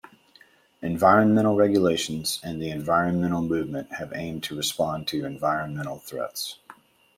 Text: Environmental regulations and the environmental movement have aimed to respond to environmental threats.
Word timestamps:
Environmental 0.81 1.55
regulations 1.55 2.39
and 2.43 2.59
the 2.59 2.71
environmental 2.71 3.43
movement 3.43 3.93
have 3.93 4.11
aimed 4.15 4.41
to 4.45 4.57
respond 4.57 5.07
to 5.09 5.25
environmental 5.25 5.99
threats. 5.99 6.57